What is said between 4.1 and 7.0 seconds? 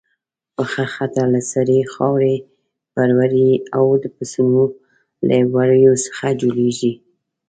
پسونو له وړیو څخه جوړیږي.